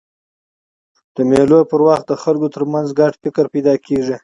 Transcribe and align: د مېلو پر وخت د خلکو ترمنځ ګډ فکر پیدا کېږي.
د 1.15 1.17
مېلو 1.29 1.59
پر 1.71 1.79
وخت 1.87 2.05
د 2.07 2.13
خلکو 2.23 2.47
ترمنځ 2.55 2.87
ګډ 2.99 3.13
فکر 3.23 3.45
پیدا 3.53 3.73
کېږي. 3.85 4.15